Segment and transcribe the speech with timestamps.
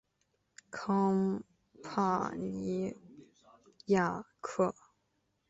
[0.71, 1.43] 康
[1.83, 2.95] 帕尼
[3.85, 4.73] 亚克。